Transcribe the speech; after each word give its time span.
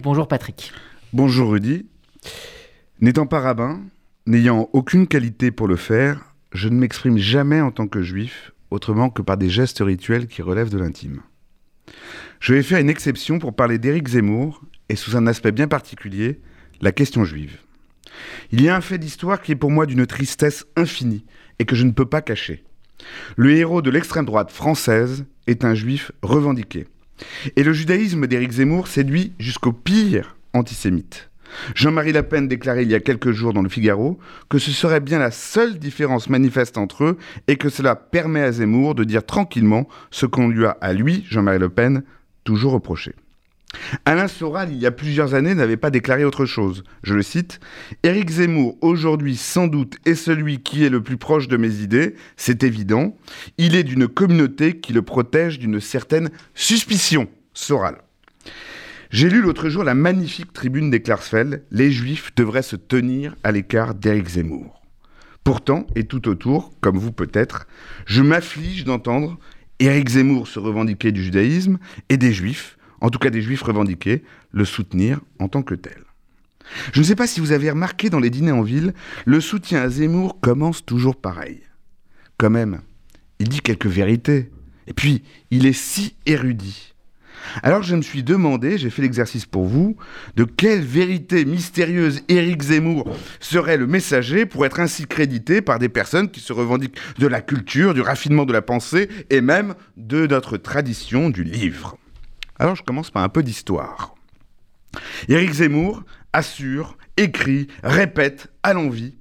Bonjour 0.00 0.28
Patrick. 0.28 0.72
Bonjour 1.12 1.50
Rudy. 1.50 1.84
N'étant 3.00 3.26
pas 3.26 3.40
rabbin, 3.40 3.80
n'ayant 4.26 4.70
aucune 4.72 5.08
qualité 5.08 5.50
pour 5.50 5.66
le 5.66 5.74
faire, 5.74 6.36
je 6.52 6.68
ne 6.68 6.76
m'exprime 6.76 7.18
jamais 7.18 7.60
en 7.60 7.72
tant 7.72 7.88
que 7.88 8.00
juif 8.00 8.52
autrement 8.70 9.10
que 9.10 9.22
par 9.22 9.36
des 9.36 9.50
gestes 9.50 9.80
rituels 9.80 10.28
qui 10.28 10.40
relèvent 10.40 10.70
de 10.70 10.78
l'intime. 10.78 11.22
Je 12.38 12.54
vais 12.54 12.62
faire 12.62 12.78
une 12.78 12.90
exception 12.90 13.40
pour 13.40 13.56
parler 13.56 13.78
d'Éric 13.78 14.06
Zemmour 14.06 14.62
et 14.88 14.94
sous 14.94 15.16
un 15.16 15.26
aspect 15.26 15.50
bien 15.50 15.66
particulier, 15.66 16.42
la 16.80 16.92
question 16.92 17.24
juive. 17.24 17.58
Il 18.52 18.62
y 18.62 18.68
a 18.68 18.76
un 18.76 18.80
fait 18.80 18.98
d'histoire 18.98 19.42
qui 19.42 19.50
est 19.50 19.56
pour 19.56 19.72
moi 19.72 19.84
d'une 19.84 20.06
tristesse 20.06 20.64
infinie 20.76 21.26
et 21.58 21.64
que 21.64 21.74
je 21.74 21.82
ne 21.82 21.90
peux 21.90 22.06
pas 22.06 22.22
cacher. 22.22 22.62
Le 23.34 23.50
héros 23.50 23.82
de 23.82 23.90
l'extrême 23.90 24.26
droite 24.26 24.52
française 24.52 25.24
est 25.48 25.64
un 25.64 25.74
juif 25.74 26.12
revendiqué. 26.22 26.86
Et 27.56 27.62
le 27.62 27.72
judaïsme 27.72 28.26
d'Éric 28.26 28.52
Zemmour 28.52 28.88
séduit 28.88 29.32
jusqu'au 29.38 29.72
pire 29.72 30.36
antisémite. 30.52 31.30
Jean-Marie 31.74 32.12
Le 32.12 32.22
Pen 32.22 32.46
déclarait 32.46 32.82
il 32.82 32.90
y 32.90 32.94
a 32.94 33.00
quelques 33.00 33.32
jours 33.32 33.52
dans 33.52 33.62
le 33.62 33.68
Figaro 33.68 34.18
que 34.48 34.58
ce 34.58 34.70
serait 34.70 35.00
bien 35.00 35.18
la 35.18 35.30
seule 35.30 35.78
différence 35.78 36.28
manifeste 36.28 36.76
entre 36.76 37.04
eux 37.04 37.18
et 37.46 37.56
que 37.56 37.68
cela 37.68 37.96
permet 37.96 38.42
à 38.42 38.52
Zemmour 38.52 38.94
de 38.94 39.04
dire 39.04 39.24
tranquillement 39.24 39.88
ce 40.10 40.26
qu'on 40.26 40.48
lui 40.48 40.66
a, 40.66 40.76
à 40.80 40.92
lui, 40.92 41.24
Jean-Marie 41.28 41.58
Le 41.58 41.68
Pen, 41.70 42.02
toujours 42.44 42.72
reproché. 42.72 43.14
Alain 44.04 44.28
Soral, 44.28 44.72
il 44.72 44.78
y 44.78 44.86
a 44.86 44.90
plusieurs 44.90 45.34
années, 45.34 45.54
n'avait 45.54 45.76
pas 45.76 45.90
déclaré 45.90 46.24
autre 46.24 46.46
chose. 46.46 46.84
Je 47.02 47.14
le 47.14 47.22
cite 47.22 47.60
Éric 48.02 48.30
Zemmour, 48.30 48.76
aujourd'hui 48.80 49.36
sans 49.36 49.66
doute, 49.66 49.96
est 50.06 50.14
celui 50.14 50.62
qui 50.62 50.84
est 50.84 50.90
le 50.90 51.02
plus 51.02 51.18
proche 51.18 51.48
de 51.48 51.56
mes 51.56 51.80
idées, 51.80 52.14
c'est 52.36 52.62
évident. 52.62 53.16
Il 53.58 53.76
est 53.76 53.84
d'une 53.84 54.08
communauté 54.08 54.78
qui 54.78 54.92
le 54.92 55.02
protège 55.02 55.58
d'une 55.58 55.80
certaine 55.80 56.30
suspicion. 56.54 57.28
Soral. 57.52 57.98
J'ai 59.10 59.28
lu 59.28 59.40
l'autre 59.40 59.68
jour 59.68 59.84
la 59.84 59.94
magnifique 59.94 60.52
tribune 60.52 60.90
des 60.90 61.02
Klarsfeld 61.02 61.64
Les 61.70 61.90
Juifs 61.90 62.34
devraient 62.36 62.62
se 62.62 62.76
tenir 62.76 63.34
à 63.42 63.52
l'écart 63.52 63.94
d'Éric 63.94 64.28
Zemmour. 64.28 64.82
Pourtant, 65.44 65.86
et 65.96 66.04
tout 66.04 66.28
autour, 66.28 66.72
comme 66.80 66.98
vous 66.98 67.10
peut-être, 67.10 67.66
je 68.06 68.22
m'afflige 68.22 68.84
d'entendre 68.84 69.38
Éric 69.80 70.10
Zemmour 70.10 70.46
se 70.46 70.58
revendiquer 70.58 71.10
du 71.10 71.24
judaïsme 71.24 71.78
et 72.08 72.16
des 72.16 72.32
Juifs 72.32 72.77
en 73.00 73.10
tout 73.10 73.18
cas 73.18 73.30
des 73.30 73.42
juifs 73.42 73.62
revendiqués, 73.62 74.22
le 74.52 74.64
soutenir 74.64 75.20
en 75.38 75.48
tant 75.48 75.62
que 75.62 75.74
tel. 75.74 76.04
Je 76.92 77.00
ne 77.00 77.04
sais 77.04 77.16
pas 77.16 77.26
si 77.26 77.40
vous 77.40 77.52
avez 77.52 77.70
remarqué 77.70 78.10
dans 78.10 78.20
les 78.20 78.30
dîners 78.30 78.52
en 78.52 78.62
ville, 78.62 78.92
le 79.24 79.40
soutien 79.40 79.82
à 79.82 79.88
Zemmour 79.88 80.40
commence 80.40 80.84
toujours 80.84 81.16
pareil. 81.16 81.60
Quand 82.36 82.50
même, 82.50 82.80
il 83.38 83.48
dit 83.48 83.60
quelques 83.60 83.86
vérités. 83.86 84.50
Et 84.86 84.92
puis, 84.92 85.22
il 85.50 85.66
est 85.66 85.72
si 85.72 86.16
érudit. 86.26 86.94
Alors 87.62 87.82
je 87.82 87.96
me 87.96 88.02
suis 88.02 88.22
demandé, 88.22 88.78
j'ai 88.78 88.90
fait 88.90 89.02
l'exercice 89.02 89.46
pour 89.46 89.66
vous, 89.66 89.96
de 90.36 90.44
quelle 90.44 90.82
vérité 90.82 91.44
mystérieuse 91.44 92.22
Éric 92.28 92.62
Zemmour 92.62 93.16
serait 93.40 93.76
le 93.76 93.86
messager 93.86 94.46
pour 94.46 94.66
être 94.66 94.80
ainsi 94.80 95.06
crédité 95.06 95.60
par 95.62 95.78
des 95.78 95.88
personnes 95.88 96.30
qui 96.30 96.40
se 96.40 96.52
revendiquent 96.52 96.98
de 97.18 97.26
la 97.26 97.40
culture, 97.40 97.94
du 97.94 98.00
raffinement 98.00 98.44
de 98.44 98.52
la 98.52 98.62
pensée 98.62 99.08
et 99.30 99.40
même 99.40 99.74
de 99.96 100.26
notre 100.26 100.56
tradition 100.56 101.30
du 101.30 101.44
livre. 101.44 101.97
Alors 102.58 102.74
je 102.74 102.82
commence 102.82 103.10
par 103.10 103.22
un 103.22 103.28
peu 103.28 103.42
d'histoire. 103.42 104.14
Éric 105.28 105.52
Zemmour 105.52 106.02
assure, 106.32 106.96
écrit, 107.16 107.68
répète 107.82 108.50
à 108.62 108.72
l'envie 108.72 109.14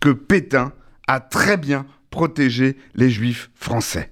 que 0.00 0.10
Pétain 0.10 0.72
a 1.06 1.20
très 1.20 1.56
bien 1.56 1.86
protégé 2.10 2.76
les 2.94 3.10
juifs 3.10 3.50
français. 3.54 4.10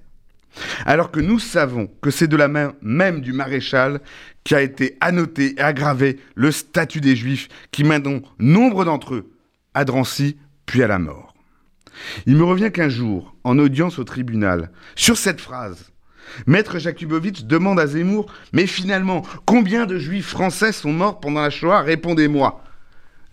Alors 0.85 1.11
que 1.11 1.19
nous 1.19 1.39
savons 1.39 1.87
que 2.01 2.11
c'est 2.11 2.27
de 2.27 2.35
la 2.35 2.47
main 2.47 2.73
même 2.81 3.21
du 3.21 3.33
maréchal 3.33 4.01
qui 4.43 4.55
a 4.55 4.61
été 4.61 4.97
annoté 4.99 5.55
et 5.57 5.61
aggravé 5.61 6.19
le 6.35 6.51
statut 6.51 7.01
des 7.01 7.15
juifs 7.15 7.49
qui 7.71 7.83
mèneront 7.83 8.21
nombre 8.39 8.85
d'entre 8.85 9.15
eux 9.15 9.31
à 9.73 9.85
Drancy 9.85 10.37
puis 10.65 10.83
à 10.83 10.87
la 10.87 10.99
mort. 10.99 11.33
Il 12.25 12.35
me 12.35 12.43
revient 12.43 12.71
qu'un 12.71 12.89
jour, 12.89 13.35
en 13.43 13.59
audience 13.59 13.99
au 13.99 14.03
tribunal, 14.03 14.71
sur 14.95 15.17
cette 15.17 15.41
phrase, 15.41 15.91
Maître 16.47 16.79
Jakubowicz 16.79 17.43
demande 17.43 17.79
à 17.79 17.87
Zemmour 17.87 18.31
Mais 18.53 18.67
finalement, 18.67 19.23
combien 19.45 19.85
de 19.85 19.97
juifs 19.97 20.27
français 20.27 20.71
sont 20.71 20.93
morts 20.93 21.19
pendant 21.19 21.41
la 21.41 21.49
Shoah? 21.49 21.81
Répondez-moi. 21.81 22.63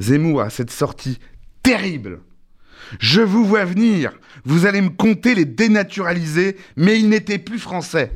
Zemmour 0.00 0.42
a 0.42 0.50
cette 0.50 0.70
sortie 0.70 1.18
terrible. 1.62 2.20
Je 3.00 3.20
vous 3.20 3.44
vois 3.44 3.64
venir, 3.64 4.12
vous 4.44 4.66
allez 4.66 4.80
me 4.80 4.90
compter 4.90 5.34
les 5.34 5.44
dénaturaliser, 5.44 6.56
mais 6.76 6.98
ils 6.98 7.08
n'étaient 7.08 7.38
plus 7.38 7.58
français. 7.58 8.12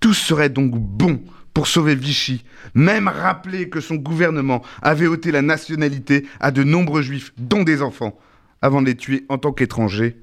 Tout 0.00 0.14
serait 0.14 0.48
donc 0.48 0.74
bon 0.74 1.22
pour 1.54 1.68
sauver 1.68 1.94
Vichy, 1.94 2.44
même 2.74 3.06
rappeler 3.06 3.68
que 3.68 3.80
son 3.80 3.94
gouvernement 3.94 4.62
avait 4.82 5.06
ôté 5.06 5.30
la 5.30 5.40
nationalité 5.40 6.26
à 6.40 6.50
de 6.50 6.64
nombreux 6.64 7.02
juifs, 7.02 7.32
dont 7.38 7.62
des 7.62 7.80
enfants, 7.80 8.18
avant 8.60 8.82
de 8.82 8.86
les 8.86 8.96
tuer 8.96 9.24
en 9.28 9.38
tant 9.38 9.52
qu'étrangers 9.52 10.16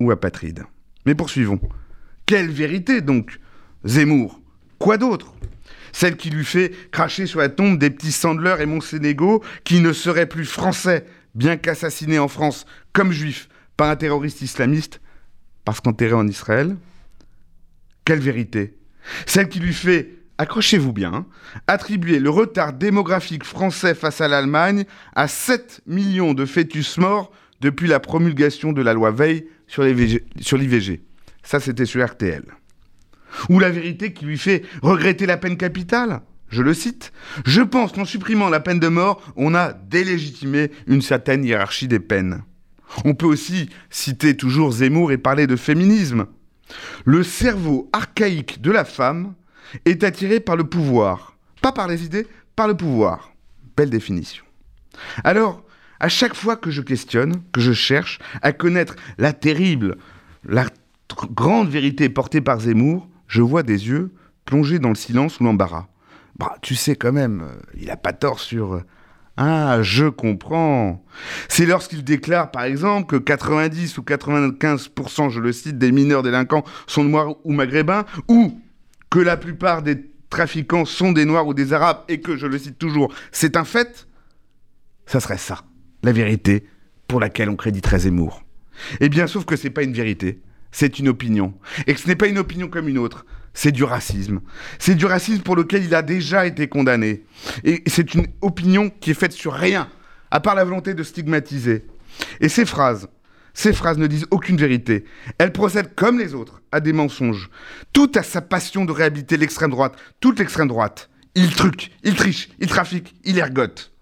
ou 0.00 0.10
apatrides. 0.10 0.64
Mais 1.06 1.14
poursuivons. 1.14 1.60
Quelle 2.26 2.50
vérité 2.50 3.00
donc? 3.00 3.38
Zemmour. 3.84 4.40
Quoi 4.78 4.96
d'autre? 4.96 5.34
Celle 5.92 6.16
qui 6.16 6.30
lui 6.30 6.44
fait 6.44 6.72
cracher 6.90 7.26
sur 7.26 7.40
la 7.40 7.48
tombe 7.48 7.78
des 7.78 7.90
petits 7.90 8.12
Sandler 8.12 8.56
et 8.60 8.66
Monsénégo 8.66 9.44
qui 9.62 9.80
ne 9.80 9.92
seraient 9.92 10.28
plus 10.28 10.46
français, 10.46 11.04
bien 11.34 11.56
qu'assassinés 11.56 12.18
en 12.18 12.28
France 12.28 12.66
comme 12.92 13.12
juifs 13.12 13.48
par 13.76 13.90
un 13.90 13.96
terroriste 13.96 14.40
islamiste 14.42 15.00
parce 15.64 15.80
qu'enterrés 15.80 16.14
en 16.14 16.26
Israël? 16.26 16.76
Quelle 18.04 18.20
vérité 18.20 18.76
Celle 19.26 19.48
qui 19.48 19.60
lui 19.60 19.72
fait, 19.72 20.16
accrochez-vous 20.38 20.92
bien, 20.92 21.26
attribuer 21.66 22.18
le 22.18 22.30
retard 22.30 22.72
démographique 22.72 23.44
français 23.44 23.94
face 23.94 24.20
à 24.20 24.28
l'Allemagne 24.28 24.84
à 25.14 25.28
7 25.28 25.82
millions 25.86 26.34
de 26.34 26.44
fœtus 26.44 26.98
morts 26.98 27.30
depuis 27.60 27.86
la 27.86 28.00
promulgation 28.00 28.72
de 28.72 28.82
la 28.82 28.92
loi 28.92 29.10
Veil 29.10 29.46
sur 29.66 29.84
l'IVG. 29.84 31.02
Ça, 31.44 31.60
c'était 31.60 31.86
sur 31.86 32.04
RTL. 32.04 32.44
Ou 33.48 33.60
la 33.60 33.70
vérité 33.70 34.12
qui 34.12 34.24
lui 34.24 34.38
fait 34.38 34.62
regretter 34.82 35.26
la 35.26 35.36
peine 35.36 35.56
capitale 35.56 36.22
je 36.50 36.62
le 36.62 36.72
cite, 36.72 37.12
Je 37.44 37.62
pense 37.62 37.90
qu'en 37.90 38.04
supprimant 38.04 38.48
la 38.48 38.60
peine 38.60 38.78
de 38.78 38.86
mort, 38.86 39.20
on 39.34 39.56
a 39.56 39.72
délégitimé 39.72 40.70
une 40.86 41.02
certaine 41.02 41.44
hiérarchie 41.44 41.88
des 41.88 41.98
peines. 41.98 42.44
On 43.04 43.14
peut 43.14 43.26
aussi 43.26 43.70
citer 43.90 44.36
toujours 44.36 44.70
Zemmour 44.70 45.10
et 45.10 45.18
parler 45.18 45.48
de 45.48 45.56
féminisme. 45.56 46.26
Le 47.04 47.24
cerveau 47.24 47.90
archaïque 47.92 48.60
de 48.60 48.70
la 48.70 48.84
femme 48.84 49.34
est 49.84 50.04
attiré 50.04 50.38
par 50.38 50.54
le 50.54 50.64
pouvoir. 50.64 51.36
Pas 51.60 51.72
par 51.72 51.88
les 51.88 52.04
idées, 52.04 52.26
par 52.54 52.68
le 52.68 52.76
pouvoir. 52.76 53.32
Belle 53.76 53.90
définition. 53.90 54.44
Alors, 55.24 55.64
à 55.98 56.08
chaque 56.08 56.34
fois 56.34 56.56
que 56.56 56.70
je 56.70 56.82
questionne, 56.82 57.42
que 57.52 57.60
je 57.60 57.72
cherche 57.72 58.18
à 58.42 58.52
connaître 58.52 58.94
la 59.18 59.32
terrible, 59.32 59.96
grande 61.30 61.68
vérité 61.68 62.08
portée 62.08 62.40
par 62.40 62.60
Zemmour, 62.60 63.08
je 63.26 63.42
vois 63.42 63.62
des 63.62 63.88
yeux 63.88 64.12
plongés 64.44 64.78
dans 64.78 64.90
le 64.90 64.94
silence 64.94 65.40
ou 65.40 65.44
l'embarras. 65.44 65.86
Bah, 66.38 66.56
tu 66.62 66.74
sais 66.74 66.96
quand 66.96 67.12
même, 67.12 67.42
euh, 67.42 67.60
il 67.80 67.90
a 67.90 67.96
pas 67.96 68.12
tort 68.12 68.40
sur... 68.40 68.74
Euh, 68.74 68.82
ah, 69.36 69.82
je 69.82 70.06
comprends. 70.06 71.04
C'est 71.48 71.66
lorsqu'il 71.66 72.04
déclare, 72.04 72.52
par 72.52 72.62
exemple, 72.64 73.06
que 73.08 73.16
90 73.16 73.98
ou 73.98 74.02
95%, 74.02 75.30
je 75.30 75.40
le 75.40 75.52
cite, 75.52 75.76
des 75.76 75.90
mineurs 75.90 76.22
délinquants 76.22 76.62
sont 76.86 77.02
noirs 77.02 77.34
ou 77.42 77.52
maghrébins, 77.52 78.04
ou 78.28 78.60
que 79.10 79.18
la 79.18 79.36
plupart 79.36 79.82
des 79.82 80.08
trafiquants 80.30 80.84
sont 80.84 81.10
des 81.10 81.24
noirs 81.24 81.48
ou 81.48 81.54
des 81.54 81.72
arabes, 81.72 82.02
et 82.08 82.20
que, 82.20 82.36
je 82.36 82.46
le 82.46 82.58
cite 82.58 82.78
toujours, 82.78 83.12
c'est 83.32 83.56
un 83.56 83.64
fait, 83.64 84.06
ça 85.06 85.18
serait 85.18 85.38
ça, 85.38 85.62
la 86.04 86.12
vérité 86.12 86.64
pour 87.08 87.18
laquelle 87.18 87.48
on 87.48 87.56
créditerait 87.56 88.00
Zemmour. 88.00 88.44
Eh 89.00 89.08
bien, 89.08 89.26
sauf 89.26 89.44
que 89.44 89.56
c'est 89.56 89.70
pas 89.70 89.82
une 89.82 89.92
vérité 89.92 90.40
c'est 90.74 90.98
une 90.98 91.08
opinion. 91.08 91.54
Et 91.86 91.94
que 91.94 92.00
ce 92.00 92.08
n'est 92.08 92.16
pas 92.16 92.26
une 92.26 92.38
opinion 92.38 92.66
comme 92.66 92.88
une 92.88 92.98
autre, 92.98 93.24
c'est 93.54 93.70
du 93.70 93.84
racisme. 93.84 94.40
C'est 94.80 94.96
du 94.96 95.06
racisme 95.06 95.42
pour 95.42 95.54
lequel 95.54 95.84
il 95.84 95.94
a 95.94 96.02
déjà 96.02 96.46
été 96.46 96.66
condamné. 96.66 97.22
Et 97.62 97.84
c'est 97.86 98.12
une 98.14 98.26
opinion 98.40 98.90
qui 98.90 99.12
est 99.12 99.14
faite 99.14 99.32
sur 99.32 99.52
rien, 99.52 99.88
à 100.32 100.40
part 100.40 100.56
la 100.56 100.64
volonté 100.64 100.92
de 100.94 101.04
stigmatiser. 101.04 101.86
Et 102.40 102.48
ces 102.48 102.66
phrases, 102.66 103.08
ces 103.54 103.72
phrases 103.72 103.98
ne 103.98 104.08
disent 104.08 104.26
aucune 104.32 104.56
vérité. 104.56 105.04
Elles 105.38 105.52
procèdent 105.52 105.94
comme 105.94 106.18
les 106.18 106.34
autres 106.34 106.60
à 106.72 106.80
des 106.80 106.92
mensonges. 106.92 107.50
Tout 107.92 108.10
à 108.16 108.24
sa 108.24 108.40
passion 108.40 108.84
de 108.84 108.90
réhabiliter 108.90 109.36
l'extrême 109.36 109.70
droite, 109.70 109.94
toute 110.18 110.40
l'extrême 110.40 110.68
droite. 110.68 111.08
Il 111.36 111.54
truque, 111.54 111.92
il 112.02 112.16
triche, 112.16 112.48
il 112.58 112.66
trafique, 112.66 113.14
il 113.22 113.38
ergote. 113.38 113.92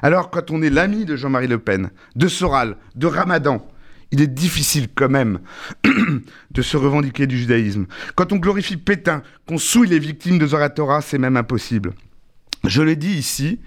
Alors 0.00 0.30
quand 0.30 0.50
on 0.50 0.62
est 0.62 0.70
l'ami 0.70 1.04
de 1.04 1.14
Jean-Marie 1.14 1.46
Le 1.46 1.58
Pen, 1.58 1.90
de 2.16 2.28
Soral, 2.28 2.78
de 2.94 3.06
Ramadan, 3.06 3.66
il 4.12 4.20
est 4.20 4.28
difficile 4.28 4.88
quand 4.94 5.08
même 5.08 5.40
de 6.50 6.62
se 6.62 6.76
revendiquer 6.76 7.26
du 7.26 7.38
judaïsme. 7.38 7.86
Quand 8.14 8.32
on 8.32 8.36
glorifie 8.36 8.76
Pétain, 8.76 9.22
qu'on 9.48 9.58
souille 9.58 9.88
les 9.88 9.98
victimes 9.98 10.38
de 10.38 10.46
Zoratora, 10.46 11.00
c'est 11.00 11.18
même 11.18 11.36
impossible. 11.36 11.94
Je 12.66 12.82
l'ai 12.82 12.94
dit 12.94 13.14
ici, 13.14 13.58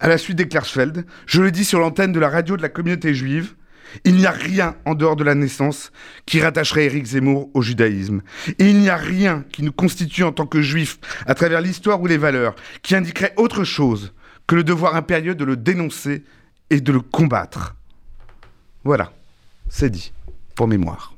à 0.00 0.08
la 0.08 0.18
suite 0.18 0.38
des 0.38 0.48
Klarsfeld, 0.48 1.04
je 1.26 1.42
le 1.42 1.50
dis 1.50 1.64
sur 1.64 1.80
l'antenne 1.80 2.12
de 2.12 2.20
la 2.20 2.30
radio 2.30 2.56
de 2.56 2.62
la 2.62 2.68
communauté 2.68 3.12
juive, 3.12 3.54
Il 4.06 4.14
n'y 4.14 4.24
a 4.24 4.30
rien 4.30 4.76
en 4.86 4.94
dehors 4.94 5.16
de 5.16 5.24
la 5.24 5.34
naissance 5.34 5.92
qui 6.24 6.40
rattacherait 6.40 6.86
Éric 6.86 7.04
Zemmour 7.04 7.50
au 7.52 7.60
judaïsme. 7.60 8.22
Et 8.58 8.70
il 8.70 8.78
n'y 8.78 8.88
a 8.88 8.96
rien 8.96 9.44
qui 9.52 9.62
nous 9.62 9.72
constitue 9.72 10.24
en 10.24 10.32
tant 10.32 10.46
que 10.46 10.62
juifs, 10.62 10.98
à 11.26 11.34
travers 11.34 11.60
l'histoire 11.60 12.00
ou 12.00 12.06
les 12.06 12.16
valeurs, 12.16 12.54
qui 12.82 12.94
indiquerait 12.94 13.34
autre 13.36 13.64
chose 13.64 14.14
que 14.46 14.54
le 14.54 14.64
devoir 14.64 14.96
impérieux 14.96 15.34
de 15.34 15.44
le 15.44 15.56
dénoncer 15.56 16.24
et 16.70 16.80
de 16.80 16.90
le 16.90 17.00
combattre. 17.00 17.76
Voilà, 18.82 19.12
c'est 19.74 19.88
dit, 19.88 20.12
pour 20.54 20.68
mémoire. 20.68 21.14